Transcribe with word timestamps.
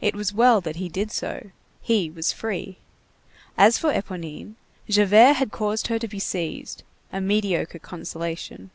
It 0.00 0.14
was 0.14 0.32
well 0.32 0.60
that 0.60 0.76
he 0.76 0.88
did 0.88 1.10
so. 1.10 1.50
He 1.82 2.08
was 2.08 2.32
free. 2.32 2.78
As 3.58 3.78
for 3.78 3.92
Éponine, 3.92 4.54
Javert 4.88 5.32
had 5.32 5.50
caused 5.50 5.88
her 5.88 5.98
to 5.98 6.06
be 6.06 6.20
seized; 6.20 6.84
a 7.12 7.20
mediocre 7.20 7.80
consolation. 7.80 8.70